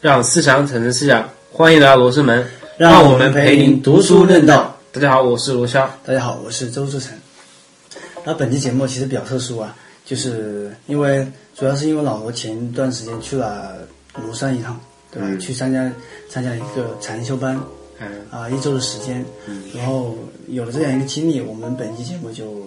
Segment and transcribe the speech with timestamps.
[0.00, 2.42] 让思想产生思想，欢迎来到罗生门，
[2.78, 4.74] 让我们陪您读书论道。
[4.92, 5.86] 大家好，我是罗霄。
[6.02, 7.12] 大家好，我是周志成。
[8.24, 13.76] 那本期节目其实比较特殊啊，就是因为主要是因为老罗前一段时间去了
[14.14, 14.80] 庐山一趟，
[15.12, 15.28] 对吧？
[15.28, 15.92] 嗯去参加
[16.30, 17.60] 参加一个禅修班，
[17.98, 20.16] 嗯啊，一周的时间，嗯然后
[20.48, 22.66] 有了这样一个经历，我们本期节目就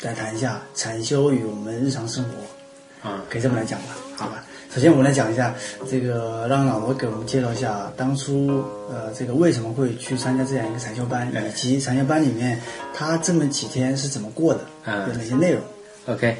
[0.00, 4.42] 来谈一下禅修与我们日常生活，啊，可以这么来讲吧，好吧？
[4.74, 5.54] 首先我们来讲一下
[5.88, 8.60] 这个，让老罗给我们介绍一下当初
[8.90, 11.46] 呃这个为什么会去参加这样一个禅修班，哎。
[11.46, 12.60] 以及禅修班里面
[12.92, 15.62] 他这么几天是怎么过的，嗯有哪些内容。
[16.06, 16.36] OK，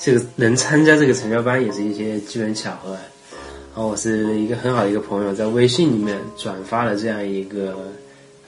[0.00, 2.90] 这个能参加这个成教班也是一些机缘巧合。
[2.90, 7.92] 然后我是一个很好的一个朋友，在微信里面转发了这样一个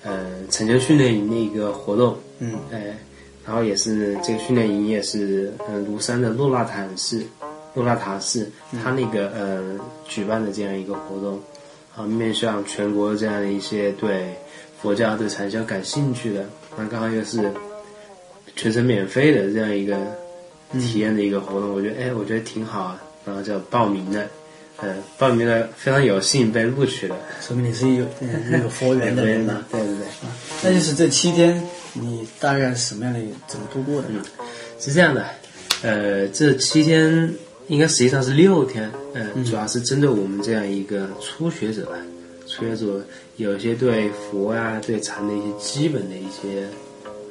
[0.03, 2.57] 呃成就训练营的一个活动，嗯。
[2.73, 2.99] 哎，
[3.47, 7.23] 然后也是这个训练营也是嗯、呃庐山的洛纳坦寺，
[7.77, 8.51] 洛拉塔寺，
[8.83, 9.63] 他那个呃
[10.09, 11.39] 举办的这样一个活动，
[11.95, 14.35] 啊，面向全国这样的一些对
[14.83, 16.45] 佛教对禅修感兴趣的，
[16.77, 17.53] 那刚好又是
[18.57, 19.95] 全程免费的这样一个
[20.81, 24.25] 体验的一个活动，我觉得哎，我觉得挺好啊，然后就报名了，
[24.79, 29.63] 呃，报名了非常有幸被录取了，说明你是有嗯那个佛缘的人嘛。
[29.71, 30.07] 对对对。
[30.65, 34.23] 那就是这七天你大概什么样的怎么度过的呢？
[34.81, 35.27] 是这样的，
[35.83, 37.35] 呃，这七天
[37.69, 41.97] 应该实际上是六天，呃，主要是针对我们这样一个初学者吧，
[42.47, 43.05] 初学者
[43.37, 46.69] 有一些对佛啊、对禅的一些基本的一些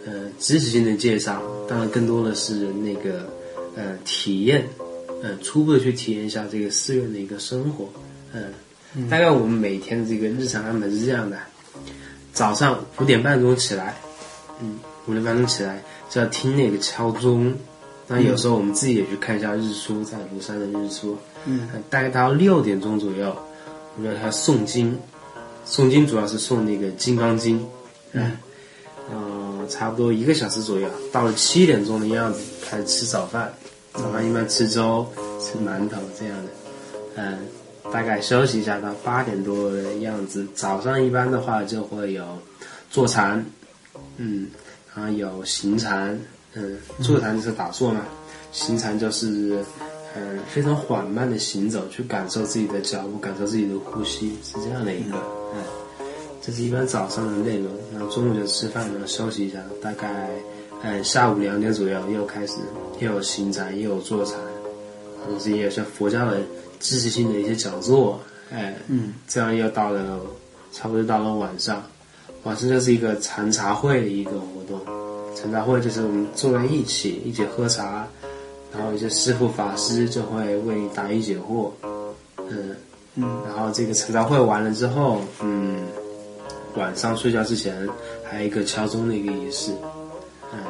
[0.06, 3.30] 呃知识性的介绍，当然更多的是那个
[3.78, 4.67] 呃体验，
[5.23, 7.89] 呃初步的去体验一下这个寺院的一个生活，
[8.33, 11.38] 嗯、大概我们每天的这个日常安排是这样的，
[12.33, 13.95] 早上五点半钟起来，
[14.61, 17.53] 嗯，五点半钟起来就要听那个敲钟。
[18.08, 21.17] 那有时候我们自己也去看一下日出，在庐山的日出。
[21.45, 23.35] 嗯呃，大概到六点钟左右，
[23.97, 24.97] 我们要诵经。
[25.66, 27.59] 诵经主要是诵那个《金刚经》。
[28.13, 28.38] 嗯。
[29.12, 33.53] 呃，差不多一个小时左右，到了七点钟的样子开始吃早饭。
[33.94, 35.07] 早饭一般吃粥、
[35.40, 36.51] 吃馒头这样的。
[37.16, 37.38] 嗯，
[37.94, 40.46] 大概休息一下到八点多的样子。
[40.53, 42.25] 早上一般的话就会有
[42.90, 43.46] 坐禅，
[44.18, 44.47] 嗯，
[44.94, 46.19] 然后有行禅，
[46.56, 48.02] 嗯，坐禅就是打坐嘛，
[48.52, 49.64] 行禅就是
[50.16, 55.18] 嗯非常缓慢的行走，去感受自己的脚步，感受自己的呼吸，是这样的一个，
[55.54, 55.62] 嗯，
[56.42, 57.72] 这是一般早上的内容。
[57.92, 60.30] 然后中午就吃饭，然后休息一下，大概
[60.84, 62.54] 嗯下午两点左右又开始
[63.00, 64.38] 又有行禅，又有坐禅，
[65.26, 66.40] 同时也有像佛教的
[66.80, 70.22] 知识性的一些讲座，哎，嗯，这样又到了
[70.72, 71.84] 差不多到了晚上。
[72.44, 74.80] 晚上就是一个禅茶会的一个活动，
[75.45, 78.07] 禅茶会就是我们坐在一起，一起喝茶，
[78.73, 81.69] 然后一些师傅法师就会为你答疑解惑，
[82.38, 82.75] 嗯
[83.13, 85.85] 嗯，然后这个禅茶会完了之后，嗯，
[86.75, 87.88] 晚上睡觉之前
[88.23, 89.72] 还有一个敲钟的一个仪式，
[90.51, 90.63] 嗯，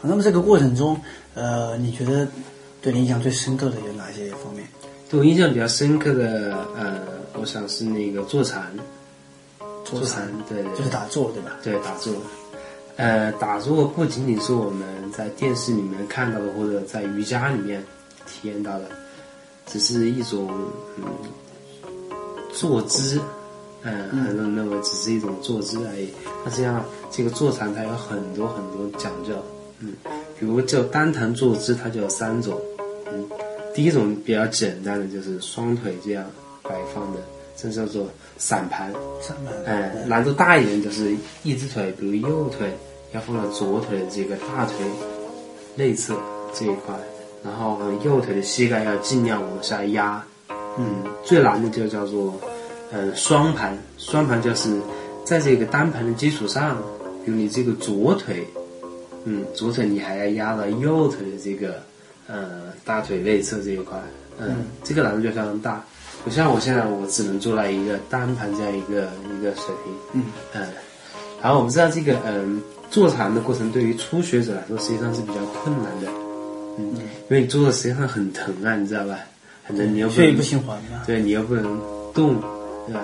[0.00, 0.98] 好那么这个过程中，
[1.34, 2.26] 呃，你觉得
[2.80, 4.66] 对你印象最深刻的有哪些方面？
[5.10, 6.98] 对我印象比较深刻的，呃，
[7.38, 8.74] 我想是那个坐禅，
[9.84, 11.58] 坐禅，对对，就是打坐，对吧？
[11.62, 12.14] 对，打坐。
[12.96, 17.82] 呃，打坐不仅仅是我们在电视里面看到的，或者在瑜伽里面
[18.26, 18.88] 体验到的，
[19.66, 20.48] 只是一种
[20.96, 21.04] 嗯
[22.52, 23.20] 坐姿。
[23.82, 26.08] 嗯，很多人认为只是一种坐姿而已。
[26.42, 29.34] 那实际上，这个坐禅它有很多很多讲究。
[29.80, 29.92] 嗯，
[30.38, 32.58] 比如就单谈坐姿，它就有三种。
[33.12, 33.28] 嗯，
[33.74, 36.24] 第一种比较简单的就是双腿这样
[36.62, 37.20] 摆放的，
[37.56, 38.06] 这叫做
[38.38, 38.92] 散盘。
[39.20, 42.70] 散盘，哎，难度大一点就是一只腿，比如右腿
[43.12, 44.74] 要放到左腿的这个大腿
[45.76, 46.16] 内侧
[46.52, 46.94] 这一块，
[47.44, 50.24] 然后呃右腿的膝盖要尽量往下压。
[50.76, 52.34] 嗯，最难的就叫做
[52.90, 54.80] 呃双盘，双盘就是
[55.24, 56.76] 在这个单盘的基础上，
[57.24, 58.44] 比如你这个左腿，
[59.24, 61.80] 嗯，左腿你还要压到右腿的这个
[62.26, 63.96] 呃大腿内侧这一块，
[64.40, 65.84] 嗯，这个难度就非常大。
[66.24, 69.92] 不像我现在，我只能做到一个单盘这样一个一个水平。
[70.14, 70.24] 嗯
[70.54, 70.66] 嗯，
[71.42, 76.08] 然后我们知道这个嗯坐禅的过程对于初学者来说实际上是比较困难的。
[76.78, 79.18] 嗯，因为你坐的实际上很疼啊，你知道吧？
[79.64, 81.02] 很疼，你又不能血液不循环嘛。
[81.06, 81.80] 对你又不能
[82.14, 82.40] 动，
[82.86, 83.00] 对吧？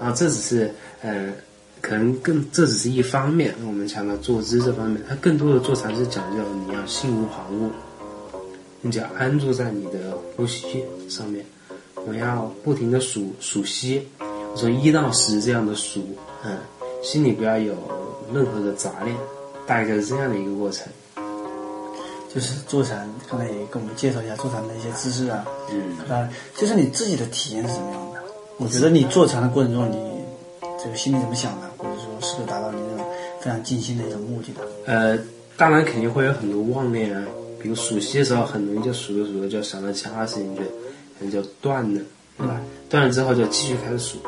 [0.00, 0.72] 然后这只是
[1.02, 1.32] 呃，
[1.80, 7.70] 可能更这只是一方面，我们强调坐姿这方面，它更多的坐禅是讲究你要心无旁骛，
[8.82, 11.44] 你只要安住在你的呼吸上面，
[12.06, 14.06] 我要不停的数数息，
[14.56, 16.00] 从一到十这样的数，
[16.44, 16.56] 嗯，
[17.02, 17.74] 心里不要有
[18.32, 19.16] 任何的杂念，
[19.66, 20.86] 大概就是这样的一个过程。
[22.32, 25.44] 就是坐禅，刚才也跟我们介绍一下坐禅的一些知识啊。
[25.72, 28.20] 嗯啊，就是你自己的体验是什么样的？
[28.58, 29.96] 我觉得你坐禅的过程中，你
[30.82, 33.06] 这个心里怎么想的，或者说是不是达到你那种
[33.40, 34.60] 非常静心的一种目的的？
[34.84, 35.18] 呃，
[35.56, 37.24] 当然肯定会有很多妄念啊，
[37.62, 40.62] 比如数息的时候，很容易就数着数着就想到其他事情去，
[41.18, 42.00] 可能就断了，
[42.36, 42.60] 对吧？
[42.88, 44.18] 断了之后就继续开始数，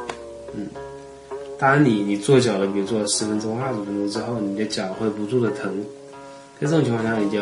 [0.55, 0.67] 嗯。
[1.59, 5.85] 当然你你做久了，比如做了十分钟、二十分钟之后，你的脚会不住的疼，
[6.59, 7.39] 在这种情况下，你就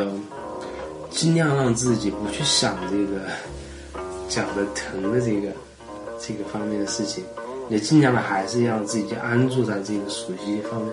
[1.08, 3.20] 尽量让自己不去想这个
[4.28, 5.48] 脚的疼的这个
[6.18, 7.22] 这个方面的事情，
[7.68, 10.92] 你尽量的还是让自己就安住在这个数息方面，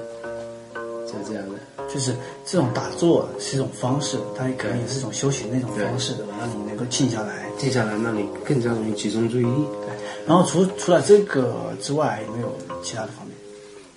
[1.27, 1.55] 这样的。
[1.87, 2.13] 就是
[2.43, 6.33] 这种打坐是一种方式，它可能也是一种修行的一种方式，对吧？
[6.39, 9.65] 让你能够静下来，静下来，让你更加容易集中注意力。
[9.85, 9.95] 对。
[10.27, 12.51] 然后除除了这个之外，有没有
[12.81, 13.35] 其他的方面？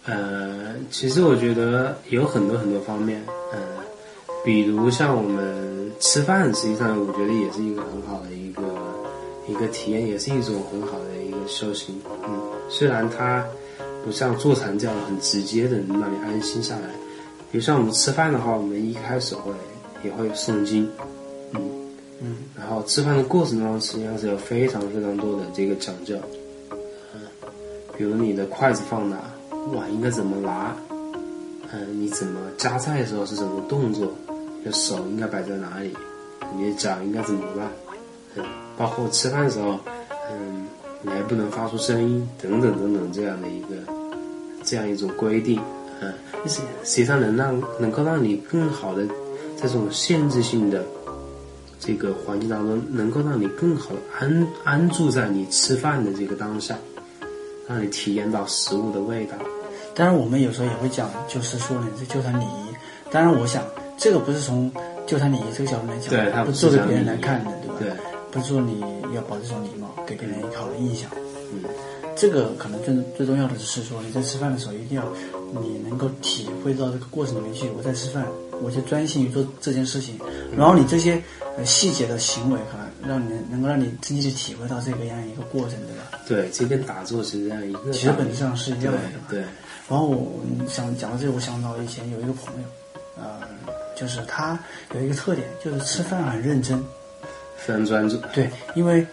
[0.05, 3.23] 呃，其实我觉得有很多很多方面，
[3.53, 3.59] 呃，
[4.44, 8.62] 比如像我们吃饭，实际上我觉得也是一个很好的一个
[9.49, 12.00] 一个体验，也是一种很好的一个修行。
[12.26, 13.44] 嗯，虽然它
[14.05, 16.91] 不像坐禅这样很直接的能让你安心下来。
[17.50, 19.53] 比如像我们吃饭的话，我们一开始会
[20.05, 20.87] 也会诵经，
[21.55, 21.61] 嗯
[22.21, 26.17] 嗯，然后吃饭的过程中实际上是有非常非常多的这个讲究，
[27.15, 27.21] 嗯，
[27.97, 29.17] 比如你的筷子放哪，
[29.75, 30.77] 碗应该怎么拿，
[31.73, 34.12] 嗯，你怎么夹菜的时候是什么动作，
[34.59, 35.95] 你的手应该摆在哪里，
[36.55, 37.67] 你的脚应该怎么办，
[38.37, 38.45] 嗯，
[38.77, 39.81] 包括吃饭的时候，
[40.31, 40.67] 嗯，
[41.00, 43.69] 你还不能发出声音，等等等等这样的一个
[44.62, 45.59] 这样一种规定。
[46.00, 46.12] 嗯，
[46.47, 49.06] 实际上能让能够让你更好的
[49.56, 50.85] 这种限制性的
[51.81, 56.77] 这个环境当中，能够让你更好的安安住在你吃饭的这个当下，
[57.69, 59.37] 让你体验到食物的味道。
[59.95, 62.75] 当然，我们有时候也会讲，就是说呢，这就餐礼仪。
[63.11, 63.65] 当然，我想
[63.97, 64.71] 这个不是从
[65.06, 67.75] 就餐礼仪这个角度来讲，对，他不做给别人来看的，对吧？
[67.81, 67.91] 对，
[68.31, 68.81] 不是说你
[69.15, 71.11] 要保持这种礼貌，给别人一个好的印象。
[71.53, 71.62] 嗯。
[72.19, 75.05] 这个可能最最重要的是说，你在吃饭的时候一定要，
[75.62, 77.70] 你能够体会到这个过程里面去。
[77.70, 78.26] 我在吃饭，
[78.61, 80.19] 我就专心于做这件事情。
[80.56, 81.23] 然后你这些
[81.65, 86.19] 细节的行为，可能让你能够让你真切去体会到这个样一个过程，对吧？
[86.26, 89.00] 对，这跟打坐是这样一个，其实本质上是一样的。
[89.31, 89.44] 对。
[89.88, 92.69] 然后我想讲到这个，我想到以前有一个朋友，
[93.17, 93.41] 呃，
[93.97, 94.59] 就是他
[94.93, 96.85] 有一个特点，就是吃饭很认真，
[97.56, 98.17] 非常专注。
[98.35, 99.06] 对，因为。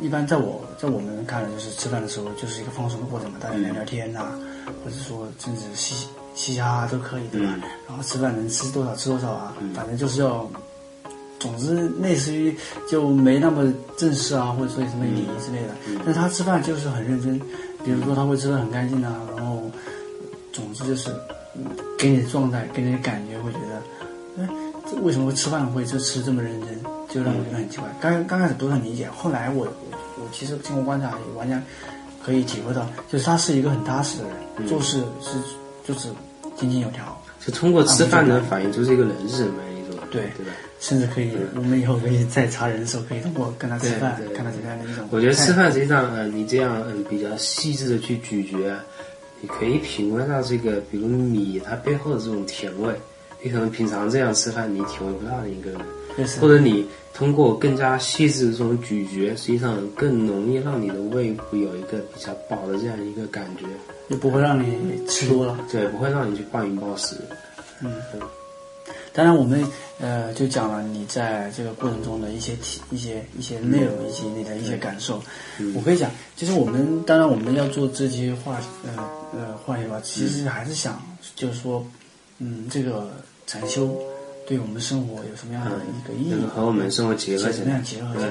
[0.00, 4.26] 一般在我在我们看来，就是吃饭的时候就是一个放松的过程嘛，大家聊聊天呐，
[4.84, 5.94] 或者说甚至嘻
[6.34, 7.54] 嘻嘻哈都可以，对吧？
[7.88, 10.48] 然后吃饭能吃多少吃多少啊，反正就是要，
[11.38, 12.54] 总之类似于
[12.90, 16.00] 就没那么正式啊，或者说什么礼仪之类的。
[16.04, 17.38] 但他吃饭就是很认真，
[17.84, 19.62] 比如说他会吃的很干净啊，然后
[20.52, 21.10] 总之就是
[21.96, 24.48] 给你的状态，给你的感觉会觉得，哎，
[24.90, 26.93] 这为什么会吃饭会就吃这么认真？
[27.14, 27.86] 就让我觉得很奇怪。
[28.00, 29.66] 刚刚开始不是很理解，后来我。
[30.16, 31.60] 我其实经过观察，也完全
[32.24, 34.24] 可以体会到，就是他是一个很踏实的
[34.58, 35.36] 人，做事是
[35.84, 36.08] 就是
[36.56, 37.20] 井井有条。
[37.44, 40.52] 就通过吃饭能反映出这个人是什么一种，对对吧？
[40.78, 45.04] 甚至可以，我们以后可以在查人的时候，可以通过跟他吃饭，看他怎么样的一种。
[45.10, 48.56] 我觉得吃饭实际上，嗯，你这样嗯比较细致的去咀嚼，
[49.40, 52.94] 你可以品味到这个，比如米它背后的这种甜味，
[53.44, 55.80] 你可能平常这样吃饭你体会不到的一个人。
[56.40, 63.66] 或者你通过更加细致的这种咀嚼，实际上更容易让你的胃部有一个比较饱的这样一个感觉，
[64.08, 67.16] 就不会让你吃多了，对，不会让你去暴饮暴食。
[67.82, 67.92] 嗯，
[69.12, 69.66] 当然我们
[69.98, 75.20] 呃就讲了你在这个过程中的一些体、一些一些内容以及你的一些感受。
[75.74, 81.02] 我可以讲，其实我们当然我们要做这些话呃呃话题吧，其实还是想
[81.34, 81.84] 就是说，
[82.38, 83.10] 嗯，这个
[83.54, 83.96] 禅修。
[84.46, 86.46] 对我们生活有什么样的一个意义？
[86.46, 87.52] 和我们生活结合起来。
[87.52, 88.28] 怎么样结合起来？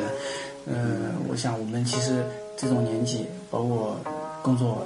[0.68, 2.24] 呃，我想我们其实
[2.56, 4.00] 这种年纪，包括
[4.44, 4.86] 工作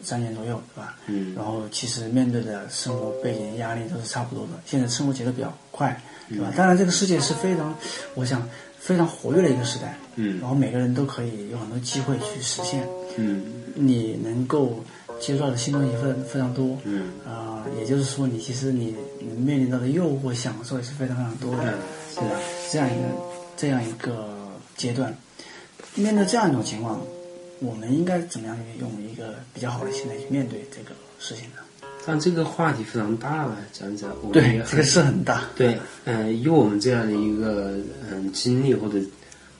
[0.00, 0.96] 三年左右，是吧？
[1.06, 1.34] 嗯。
[1.34, 4.52] 然后其实面对的生活背景压力都是差不多的。
[4.64, 6.52] 现在生活节奏比较快，对吧？
[6.56, 7.74] 当然这个世界是非常，
[8.14, 9.98] 我想非常活跃的一个时代。
[10.14, 10.38] 嗯。
[10.38, 12.86] 然后每个人都可以有很多机会去实现。
[13.16, 13.42] 嗯。
[13.74, 14.78] 你能够。
[15.20, 18.96] 接触到的新东西非常非常多，嗯啊，也就是说，你其实你
[19.36, 21.74] 面临到的诱惑、享受也是非常非常多的，
[22.12, 22.26] 是吧？
[22.72, 23.04] 这样一个
[23.56, 24.28] 这样一个
[24.76, 25.14] 阶段，
[25.94, 26.98] 面对这样一种情况，
[27.60, 31.88] 我们应该怎么样用一个比较好的心态去面对这个事情呢？
[32.06, 35.42] 但这个话题非常大了，讲讲，对，这个是很大。
[35.54, 37.74] 对，嗯，以我们这样的一个
[38.10, 38.98] 嗯经历或者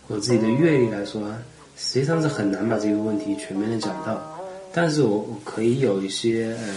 [0.08, 1.30] 或者自己的阅历来说，
[1.76, 4.39] 实际上是很难把这个问题全面的讲到。
[4.72, 6.74] 但是我我可以有一些，呃，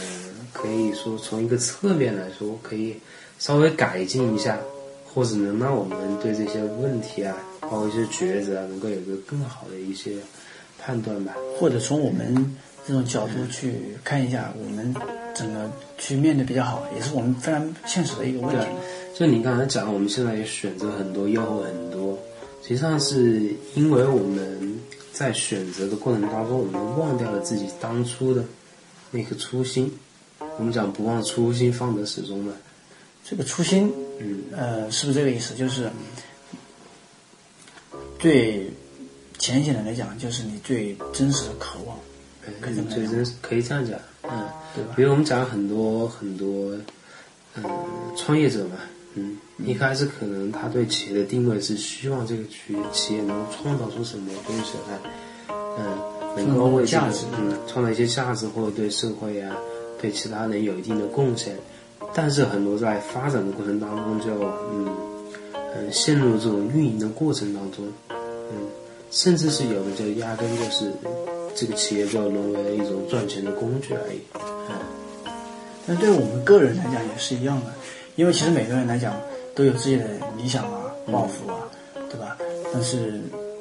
[0.51, 2.95] 可以说从一个侧面来说，可以
[3.39, 4.59] 稍微改进一下，
[5.05, 10.13] 或者能让我们对这些问题啊，包括一些抉择啊，能够有一个更好的一些
[10.79, 11.35] 判断吧。
[11.59, 12.55] 或者从我们
[12.88, 13.73] 这种角度去
[14.03, 14.93] 看一下，我们
[15.35, 18.65] 怎么去面对比较好，也是我们非常现实的一个问题。
[19.15, 22.17] 就你刚才讲，我们现在也选择很多，诱惑很多，
[22.63, 24.79] 实际上是因为我们
[25.13, 28.43] 在选择的过程当中，我们忘掉了自己当初的
[29.12, 29.89] 那颗初心。
[30.58, 32.51] 我们讲不忘初心，方得始终嘛。
[33.24, 35.53] 这个初心，嗯，呃，是不是这个意思？
[35.55, 35.89] 就是
[38.20, 38.70] 最
[39.38, 41.98] 浅显的来讲，就是你最真实的渴望，
[42.60, 44.93] 可以最真可以这样讲，嗯，对吧？
[44.96, 46.75] 比如我们讲很多很多，
[47.55, 47.63] 嗯，
[48.17, 48.75] 创业者嘛，
[49.15, 55.00] 嗯，一开始可能他对企业的定位是希望这个企企业能够创造出什么东西来，
[55.77, 59.55] 嗯，能够为价值嗯创造一些价值，或者对社会啊，
[60.01, 61.55] 对其他人有一定的贡献。
[62.13, 64.88] 但是很多在发展的过程当中就嗯
[65.75, 68.67] 嗯陷入这种运营的过程当中，嗯，
[69.12, 70.91] 甚至是有的就压根就是
[71.55, 74.20] 这个企业就沦为了一种赚钱的工具而已。
[74.36, 74.75] 嗯
[75.86, 77.74] 但对我们个人来讲也是一样的，
[78.15, 79.13] 因为其实每个人来讲
[79.55, 80.05] 都有自己的
[80.38, 81.58] 理想啊、抱负啊，
[82.10, 82.38] 对吧？
[82.72, 83.20] 但是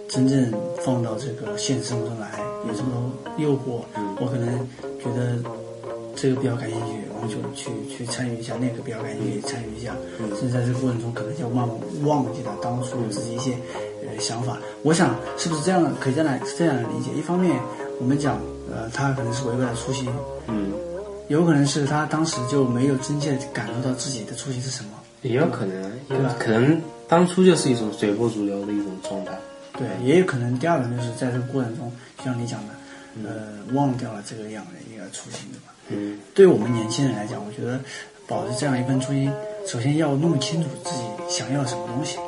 [0.08, 0.52] 真正
[0.84, 2.28] 放到这个现实生活中来，
[2.68, 3.82] 有这么多诱惑，
[4.20, 4.58] 我可能
[4.98, 5.38] 觉得
[6.14, 9.94] 这个比较感兴趣，我就去去参与一下；那个比较感兴趣，参与一下。
[10.38, 13.52] 甚至在这个过程中，可能就慢慢忘记了当初自己一些
[14.06, 14.58] 呃想法。
[14.82, 15.82] 我想是不是这样？
[15.98, 17.58] 可以这样这样来理解：一方面，
[17.98, 18.38] 我们讲
[18.70, 20.08] 呃，他可能是违背了初心，
[20.46, 20.72] 嗯，
[21.32, 24.90] 有可能是他当时就没有真切感受到自己的初心是什么。
[25.22, 29.32] 也有可能，对吧可能当初就是一种随波逐流的一种状态。
[29.72, 32.74] 对，也有可能第二个就是在这个过程中，就像你讲的，
[33.24, 35.72] 呃，忘掉了这个样的一个初心，对吧？
[35.88, 37.80] 嗯，对我们年轻人来讲，我觉得
[38.28, 39.32] 保持这样一份初心，
[39.66, 42.18] 首先要弄清楚自己想要什么东西，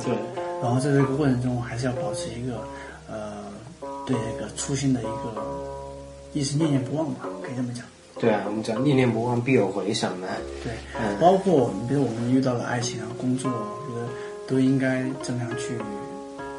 [0.00, 0.18] 对吧？
[0.62, 2.66] 然后在这个过程中，还是要保持一个
[3.06, 3.52] 呃
[4.06, 5.44] 对这个初心的一个
[6.32, 7.84] 一直念念不忘吧，可以这么讲。
[8.18, 10.26] 对啊，我们讲念念不忘必有回响嘛。
[10.64, 14.06] 对，嗯包括你比如我们遇到了爱情啊、工作，我觉得
[14.48, 15.74] 都应该怎么样去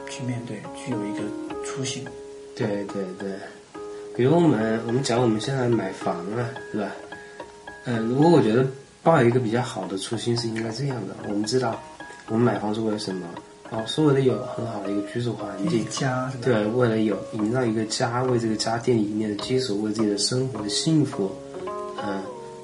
[0.09, 1.21] 去面对，具有一个
[1.65, 2.05] 初心。
[2.55, 3.29] 对对对，
[4.15, 6.91] 比如我们我们讲我们现在买房啊，对吧？
[7.85, 8.65] 嗯，如果我觉得
[9.01, 11.79] 抱有一个比较好的初心是应该这样的，我们知道
[12.27, 13.25] 我们买房是为了什么？
[13.69, 16.31] 哦，是为了有很好的一个居住环境，家？
[16.41, 21.29] 对，为了有营造一个家，为这个家建立一面的基础，为自己的生活的幸福，
[22.05, 22.21] 嗯，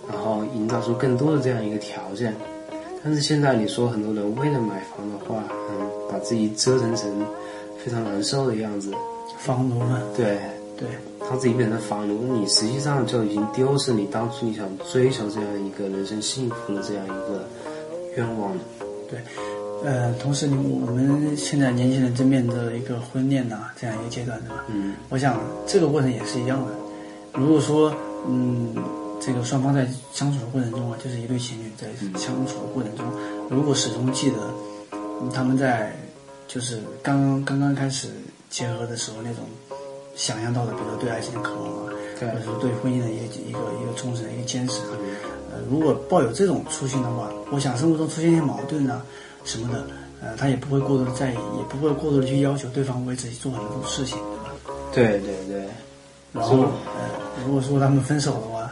[0.09, 2.33] 然后营造出更多的这样一个条件。
[3.03, 7.09] 但是现在你说很多人为了买房的话，嗯，把自己折腾成
[7.83, 8.91] 非常难受的样子，
[9.39, 10.37] 房奴嘛，对，
[10.77, 10.87] 对，
[11.19, 17.45] 他自己变成房奴，你实际上就已经丢失你当初你想追求这样一个人生幸福的这样一个
[18.15, 18.61] 愿望了。
[19.09, 19.19] 对，
[19.83, 20.55] 呃，同时你
[20.87, 24.63] 我们现在年轻人正面对一个婚恋呐、这样一个阶段，对吧？
[24.69, 26.71] 嗯我想这个过程也是一样的。
[27.37, 27.93] 如果说，
[28.25, 28.73] 嗯，
[29.25, 31.87] 这个双方在相处的过程中啊，就是一对情侣在
[32.19, 33.05] 相处的过程中，
[33.49, 34.37] 如果始终记得、
[34.91, 35.95] 嗯他们在
[36.49, 38.09] 就是刚刚刚刚开始
[38.49, 39.45] 结合的时候那种
[40.15, 42.27] 想象到的，比如说对爱情的渴望啊，对。
[42.27, 44.99] 或者说对婚姻的一个一个一个忠诚的一个坚持啊，
[45.53, 49.01] 呃，如果抱有这种初心的话，我想生活中出现一些矛盾啊
[49.45, 49.87] 什么的，
[50.21, 54.17] 呃，他也不会过多的在意，也不会过多的去要求对方为自己做很多事情，
[54.91, 55.19] 对吧？
[55.19, 55.67] 对对对，
[56.33, 57.07] 然后，呃，
[57.45, 58.62] 如果说他们分手的话，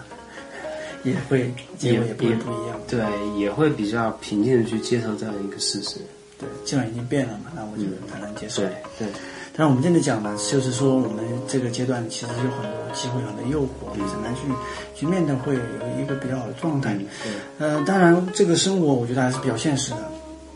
[1.04, 2.80] 也会结果也不会不一样。
[2.88, 3.00] 对，
[3.38, 5.98] 也会比较平静的去接受这样一个事实。
[6.38, 8.62] 对，既然已经变了嘛，那我觉得才能接受。
[8.64, 9.08] 对对，
[9.56, 15.62] 但是我们这里讲呢，就是说我们这个阶段其实有很多机会、很多诱惑，我们怎么去去面对，会有
[16.02, 16.98] 一个比较好的状态。
[17.60, 20.12] 呃，当然这个生活我觉得还是比较现实的。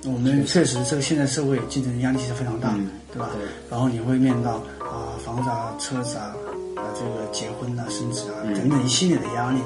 [0.05, 3.29] 我们确实这个现在社会竞争压力是非常大，嗯对吧？
[3.33, 6.49] 对然后你会面到啊、房子啊、车子啊、啊
[6.97, 9.59] 这个结婚啊、生子啊、嗯等等一系列的压力。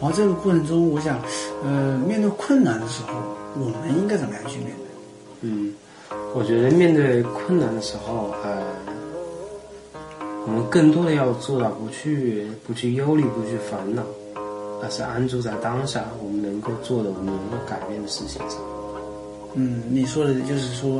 [0.00, 1.18] 然后这个过程中，我想，
[1.64, 3.14] 呃，面对困难的时候，
[3.54, 5.48] 我们应该怎么样去面对？
[5.48, 5.72] 嗯，
[6.34, 8.62] 我觉得面对困难的时候，呃，
[10.46, 14.02] 我们更多的要做到不去不去忧虑，不去烦恼，
[14.82, 18.58] 而是安住在当下，我们能够做的，我们能够改变的事情上。
[19.54, 20.98] 嗯，你说的就是说，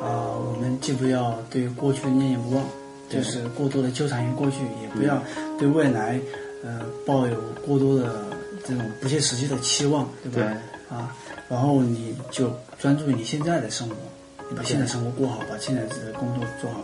[0.00, 5.22] 啊、我们既不要对过去的念念不忘，对就是过多的纠缠于过去，也不要
[5.58, 6.20] 对未来，
[6.62, 8.26] 呃，抱有过多的
[8.64, 10.52] 这种不切实际的期望，对吧？
[10.90, 11.14] 对啊，
[11.48, 13.94] 然后你就专注于你现在的生活，
[14.50, 16.80] 你把现在生活过好，把现在的工作做好，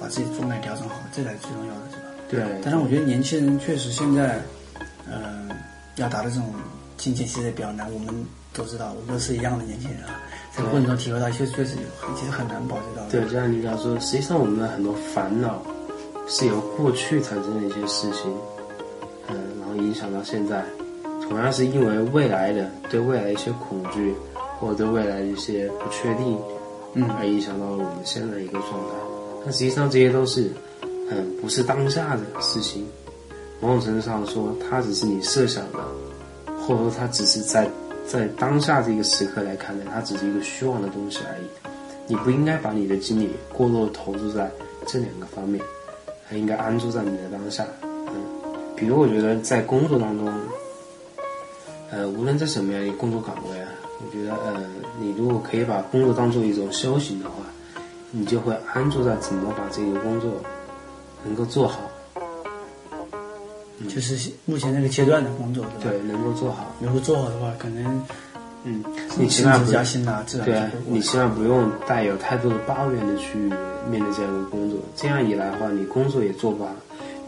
[0.00, 2.02] 把自己的状态调整好，这才是最重要的，是吧？
[2.30, 4.40] 对但是我觉得年轻人确实现在，
[5.10, 5.48] 呃，
[5.96, 6.52] 要达到这种
[6.96, 7.92] 境界其实比较难。
[7.92, 8.14] 我们
[8.52, 10.20] 都知道，我们都是一样的年轻人啊，
[10.56, 11.76] 在过程中体会到，确实确实
[12.18, 13.02] 其实很难保持到。
[13.10, 15.62] 对，就像你刚才说的，实际上我们的很多烦恼，
[16.26, 18.32] 是由过去产生的一些事情，
[19.28, 20.64] 嗯，然后影响到现在，
[21.22, 24.14] 同样是因为未来的对未来一些恐惧，
[24.58, 26.38] 或者对未来一些不确定，
[26.94, 28.96] 嗯而影响到了我们现在的一个状态。
[29.44, 30.50] 但实际上这些都是，
[31.10, 32.86] 嗯，不是当下的事情。
[33.62, 35.78] 某种程度上说，它只是你设想的，
[36.66, 37.68] 或者说它只是在
[38.10, 41.46] 在当下这个时刻来看待，它只是一个虚妄的东西而已。
[42.08, 44.50] 你不应该把你的精力过多地投注在
[44.84, 45.64] 这两个方面，
[46.26, 47.64] 还应该安住在你的当下。
[47.84, 48.20] 嗯，
[48.74, 50.28] 比如我觉得在工作当中，
[51.92, 53.68] 呃，无论在什么样的工作岗位啊，
[54.04, 54.60] 我觉得呃，
[54.98, 57.36] 你如果可以把工作当做一种修行的话，
[58.10, 60.32] 你就会安住在怎么把这个工作
[61.24, 61.78] 能够做好，
[63.88, 65.98] 就是目前这个阶段的工作，对吧？
[65.98, 66.74] 对，能够做好。
[66.80, 68.06] 能够做好的话，可能
[68.64, 68.84] 嗯，
[69.18, 73.38] 你起码不加薪呐，自然对你起码不用带有太多的抱怨的去
[73.90, 76.70] 面对这样一个工作，这样一来的话，你工作也做不好，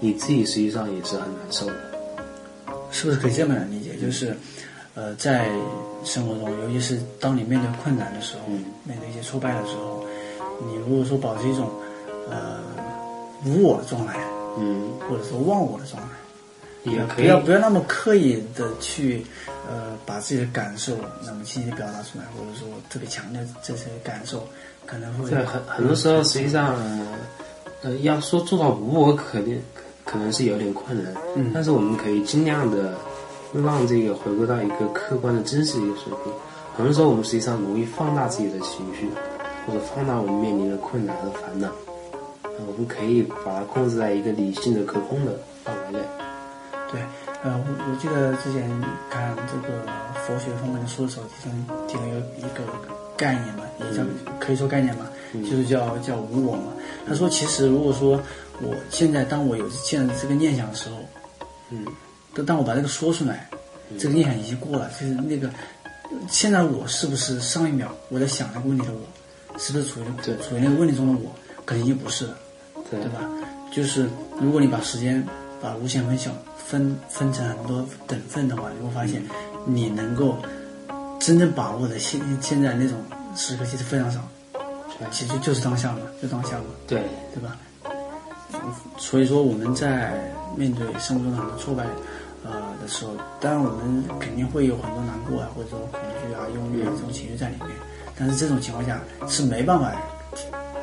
[0.00, 1.74] 你自己实际上也是很难受的。
[2.90, 3.96] 是不是可以这么来理解？
[3.96, 4.36] 就是，
[4.94, 5.48] 呃，在
[6.04, 10.04] 生活中，尤其是当你面对困难的时候，嗯面对一些挫败的时候，
[10.66, 11.70] 你如果说保持一种
[12.28, 12.58] 呃
[13.46, 14.20] 无我的状态，
[14.58, 16.21] 嗯，或者说忘我的状态，不
[16.84, 19.24] 也可以不要不要那么刻意的去
[19.70, 24.46] 呃把自己的感受那么轻易地表达出来，或者说特别强调这些感受，
[24.84, 26.76] 可能会对，很很多时候实际上，
[27.82, 29.62] 呃，要说做到无我，肯定
[30.04, 31.14] 可能是有点困难。
[31.36, 32.94] 嗯但是我们可以尽量的
[33.52, 36.32] 让这个回归到一个客观的真实一个水平。
[36.76, 39.08] 很多时候我们实际上容易放大自己的情绪，
[39.66, 41.68] 或者放大我们面临的困难和烦恼。
[42.42, 46.04] 呃我们可以把它控制在一个理性的、可控的范围内。
[46.92, 47.00] 对，
[47.42, 48.68] 呃，我我记得之前
[49.08, 49.82] 看这个
[50.26, 52.62] 佛学方面的书的时候，其中提了一个一个
[53.16, 54.04] 概念嘛，也叫、
[54.38, 56.74] 可以说概念嘛，就是叫叫无我嘛。
[57.08, 58.20] 他说，其实如果说
[58.60, 60.96] 我现在当我有现在这个念想的时候，
[61.70, 61.86] 嗯，
[62.34, 63.48] 当当我把这个说出来，
[63.98, 65.50] 这个念想已经过了，就是那个
[66.28, 72.36] 现在我是不是上一秒我在想那个问题的我，是不是处于对处于那个问题中的我，可能已经不是了。
[72.90, 73.20] 对对吧？
[73.72, 74.06] 就是
[74.38, 75.26] 如果你把时间
[75.62, 79.22] 把无限分小分分成很多等份的话，你会发现
[79.64, 80.36] 你能够
[81.20, 82.98] 真正把握的现现在那种
[83.36, 84.20] 时刻其实非常少，
[85.10, 87.56] 其实就是当下嘛，就当下嘛，对，对吧？
[88.98, 91.84] 所以说我们在面对生活中的很多挫败
[92.44, 97.70] 呃的时候，当然我们肯定会有很多难过啊，或者说恐惧啊、忧虑啊这种情绪在里面，
[98.18, 99.92] 但是这种情况下是没办法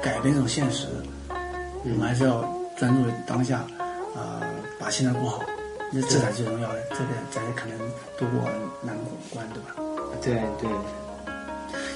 [0.02, 1.36] 改变这种现实的。
[1.84, 2.44] 我们还是要
[2.78, 3.60] 专注于当下，
[4.16, 4.42] 啊、
[4.90, 5.44] 把现在过好，
[5.92, 7.78] 那这才是最重要的，这个才可能
[8.18, 8.50] 度过
[8.82, 8.98] 难
[9.30, 9.76] 关，对吧？
[10.20, 10.68] 对对，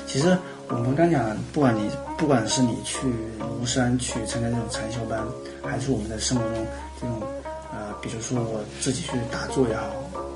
[0.06, 3.08] 其实我们刚讲，不管你不管是你去
[3.40, 5.20] 庐山去参加这种禅修班，
[5.64, 6.66] 还是我们在生活中
[7.02, 7.20] 这种
[7.74, 9.88] 呃，比如说我自己去打坐也好，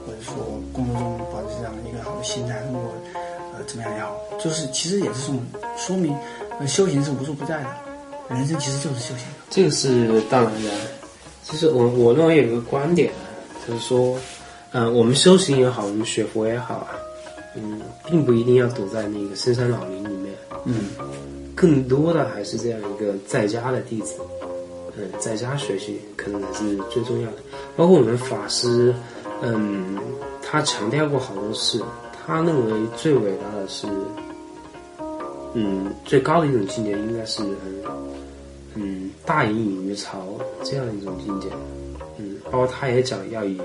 [0.08, 2.92] 或者说工作中保持这样一个好的心态，如果
[3.54, 5.44] 呃怎么样也好，就是其实也是这种
[5.78, 6.18] 说明，
[6.60, 7.70] 呃，修行是无处不在的，
[8.30, 9.28] 人生其实就是修行。
[9.48, 10.72] 这个是当然的。
[11.50, 13.24] 其实我我认为有一个观点啊，
[13.66, 14.18] 就是说，
[14.74, 16.90] 嗯、我们修行也好，我们学佛也好啊，
[17.56, 20.34] 嗯，并不一定要躲在那个深山老林里面，
[20.66, 20.90] 嗯，
[21.56, 24.16] 更多的还是这样一个在家的弟子，
[24.98, 27.38] 嗯，在家学习可能才是最重要的。
[27.78, 28.94] 包括我们法师，
[29.42, 29.98] 嗯，
[30.42, 31.82] 他强调过好多次，
[32.26, 33.88] 他认为最伟大的是，
[35.54, 37.82] 嗯，最高的一种境界应该是，嗯，
[38.80, 40.20] 嗯，大隐隐于朝
[40.64, 41.48] 这样一种境界，
[42.18, 43.60] 嗯，包括他也讲要以，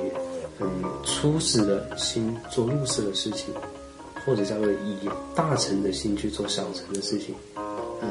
[0.59, 0.69] 嗯，
[1.05, 3.53] 出世的心做入世的事情，
[4.25, 7.35] 或者叫做以大成的心去做小成的事情，
[8.01, 8.09] 嗯，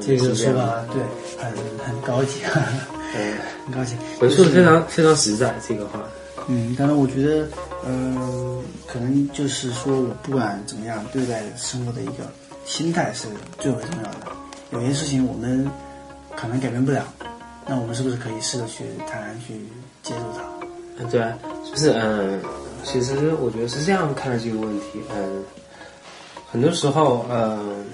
[0.00, 1.02] 这个是样的说法对，
[1.42, 1.52] 很
[1.84, 2.40] 很高级，
[3.16, 3.34] 嗯，
[3.66, 3.96] 很高级。
[4.20, 6.00] 我说的非常非常实在，这个话，
[6.46, 7.48] 嗯，当然，我觉得，
[7.84, 12.30] 呃，可能就是说我不管怎么样对待生活的一个
[12.64, 13.26] 心态是
[13.58, 14.33] 最为重要的。
[14.74, 15.70] 有些事情我们
[16.36, 17.04] 可能改变不了，
[17.66, 19.54] 那我们是不是可以试着去坦然去
[20.02, 20.42] 接受它？
[20.98, 22.40] 嗯，对啊，就是嗯，
[22.82, 25.44] 其实我觉得是这样看待这个问题，嗯，
[26.50, 27.84] 很多时候，嗯，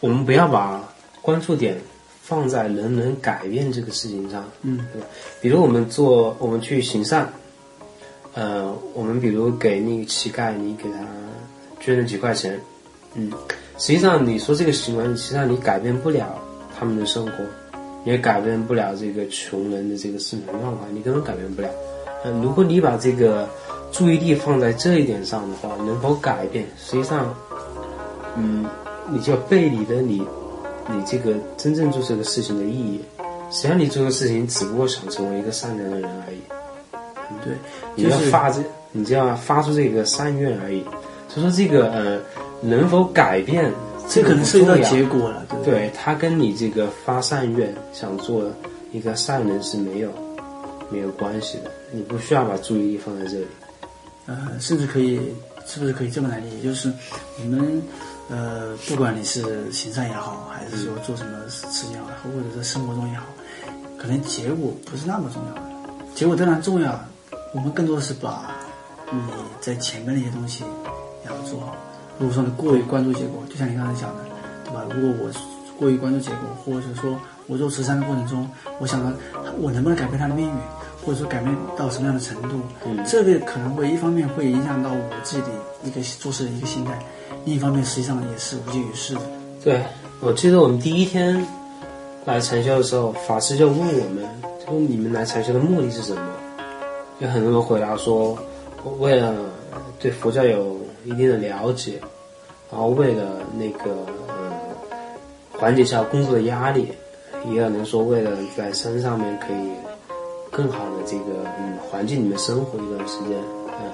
[0.00, 0.82] 我们不要把
[1.22, 1.78] 关注点
[2.22, 5.06] 放在能不能改变这个事情上，嗯，对吧？
[5.40, 7.30] 比如我们做，我们去行善，
[8.34, 10.98] 呃，我们比如给那个乞丐，你给他
[11.80, 12.60] 捐了几块钱，
[13.14, 13.30] 嗯，
[13.78, 16.26] 实际上你说这个行为，实际上你改变不了
[16.78, 17.32] 他们的生活，
[18.04, 21.68] 也改变不了这个穷人的这个生存状况，你根本改变不了。
[22.24, 23.48] 嗯、如果你把这个
[23.92, 26.66] 注意力放在这一点上的话，能否改变？
[26.78, 27.34] 实际上，
[28.36, 28.64] 嗯，
[29.10, 30.22] 你就背离了你
[30.88, 33.00] 你这个真正做这个事情的意义。
[33.50, 36.38] 实际上你做的事情只不过想成为一个善良的人而已。
[37.44, 37.54] 对，
[37.94, 38.60] 你就是要发这，
[38.90, 40.82] 你就要发出这个善愿而已。
[41.28, 42.20] 所以说这个呃，
[42.60, 43.72] 能否改变，
[44.08, 45.74] 这可能是涉及到结果了，对不对？
[45.74, 48.44] 对，它跟你这个发善愿想做
[48.92, 50.10] 一个善人是没有
[50.90, 53.46] 没有关系的，你不需要把注意力放在这里。
[54.26, 55.20] 呃，甚至可以，
[55.66, 56.62] 是不是可以这么来理解？
[56.62, 56.92] 就是
[57.38, 57.82] 我们
[58.28, 63.26] 呃，不管你是行善也好，还是说做什么事情也好，或者在生活中也好，
[63.96, 65.62] 可能结果不是那么重要的。
[66.14, 66.98] 结果当然重要，
[67.54, 68.50] 我们更多的是把
[69.12, 69.20] 你
[69.60, 70.64] 在前面那些东西
[71.24, 71.76] 要做好。
[72.18, 74.24] 如果说你过于关注结果，就像你刚才讲的，
[74.64, 74.82] 对吧？
[74.94, 75.30] 如果我
[75.78, 77.14] 过于关注结果，或者说
[77.46, 78.48] 我做慈善的过程中，
[78.80, 79.12] 我想到
[79.58, 80.54] 我能不能改变他的命运，
[81.04, 82.60] 或者说改变到什么样的程度，
[83.06, 85.48] 这个可能会一方面会影响到我自己的
[85.84, 86.98] 一个做事的一个心态，
[87.44, 89.20] 另一方面实际上也是无济于事的。
[89.62, 89.82] 对，
[90.20, 91.44] 我记得我们第一天
[92.24, 94.24] 来禅修的时候，法师就问我们，
[94.64, 96.22] 就说你们来禅修的目的是什么？
[97.18, 98.38] 有很多人回答说，
[98.98, 99.34] 为了
[99.98, 102.00] 对佛教有一定的了解，
[102.70, 104.52] 然后为了那个嗯
[105.52, 106.88] 缓解一下工作的压力，
[107.48, 109.70] 也有人说为了在山上面可以
[110.50, 113.90] 更好的这个嗯环境里面生活一段时间，嗯，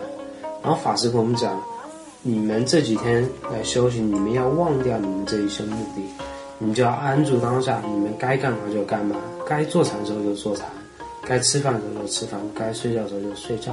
[0.62, 1.62] 然后法师跟我们讲。
[2.24, 6.00] 你们这几天来修行，你们要忘掉你们这一生目的，
[6.58, 10.68] 你们就要安住当下，你们该干嘛就干嘛，该坐禅的时候就坐禅，
[11.26, 13.72] 该吃饭的时候就吃饭，该睡觉的时候就睡觉，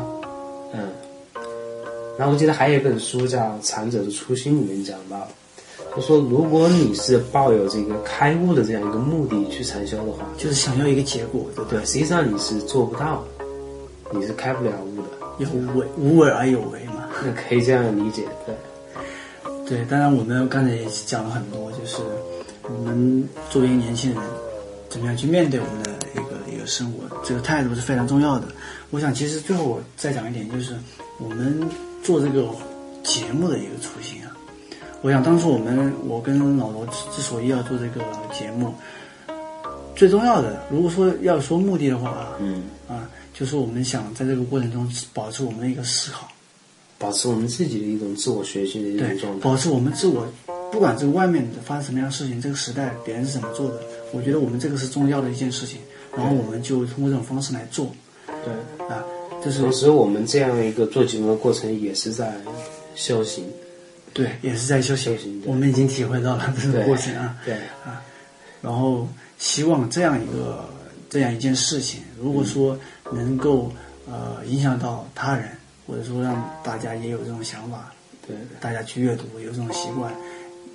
[0.74, 0.90] 嗯。
[2.20, 5.26] 然后我记得还有一本书叫《禅者的初心》，里面讲到，
[5.96, 11.80] 就说如果你是抱有这个开悟的这样一个目的去禅修的话，就是想要一个结果，对不对？
[11.80, 13.24] 对，实际上你是做不到，
[14.12, 15.04] 你是开不了悟的。
[15.38, 17.08] 有为无为而有为嘛。
[17.24, 18.54] 那可以这样理解，对。
[19.66, 22.04] 对，当然我们刚才也讲了很多，就是
[22.64, 24.22] 我们作为一个年轻人，
[24.90, 28.48] 怎么样去面对我们的一个一个生活，这个态度是非常重要的。
[28.90, 30.74] 我想，其实最后我再讲一点，就是
[31.18, 31.62] 我们
[32.04, 32.48] 做这个
[33.04, 34.36] 节目的一个初心啊。
[35.02, 38.02] 我想当初我们我跟老罗之之所以要做这个
[38.34, 38.74] 节目，
[39.96, 46.28] 最重要的，如果说要说目的的话啊，嗯，啊，就是我们想在这个过程中保持我们的一个思考。
[46.98, 50.28] 保持我们自己的一种自我学习的一种状态，保持我们自我，
[50.70, 53.80] 不管这个外面发生什么样的事情，这个时代别人是怎么做的，
[54.12, 55.80] 我觉得我们这个是重要的一件事情，
[56.14, 57.90] 然后我们就通过这种方式来做，
[58.44, 58.54] 对
[58.90, 59.02] 啊，
[59.44, 62.34] 就是同时我们这样一个做节目的过程也是在
[62.96, 63.46] 修行，
[64.14, 67.54] 对，也是在修行，修行我们已经体会到了这个过程啊，对
[67.86, 68.02] 啊，
[68.62, 70.68] 然后希望这样一个
[71.10, 72.78] 这样一件事情，如果说
[73.12, 73.72] 能够
[74.08, 75.50] 呃影响到他人。
[75.88, 77.92] 或者说让大家也有这种想法，
[78.28, 80.14] 对，大家去阅读有这种习惯，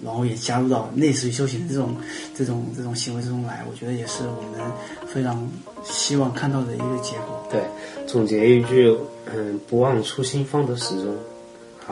[0.03, 1.97] 然后也加入到类似于修行的这种
[2.35, 4.61] 这种这种行为之中来，我觉得也是我们
[5.07, 5.49] 非常
[5.85, 7.47] 希望看到的一个结果。
[7.51, 7.63] 对，
[8.07, 8.97] 总结一句，
[9.33, 11.15] 嗯，不忘初心，方得始终。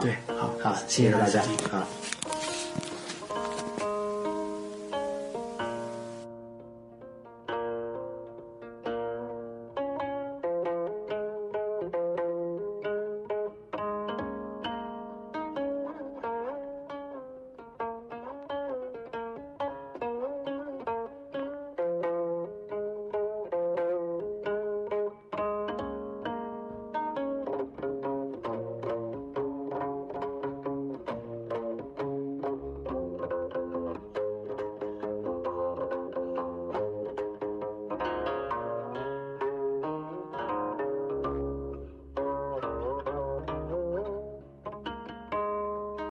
[0.01, 1.87] 对，好，好，谢谢大家，好。